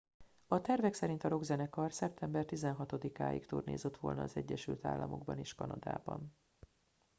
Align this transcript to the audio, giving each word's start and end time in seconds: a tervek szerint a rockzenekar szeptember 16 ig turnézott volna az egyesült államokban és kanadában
a 0.47 0.61
tervek 0.61 0.93
szerint 0.93 1.23
a 1.23 1.27
rockzenekar 1.27 1.93
szeptember 1.93 2.45
16 2.45 3.03
ig 3.03 3.45
turnézott 3.45 3.97
volna 3.97 4.21
az 4.21 4.35
egyesült 4.35 4.85
államokban 4.85 5.37
és 5.37 5.53
kanadában 5.53 6.35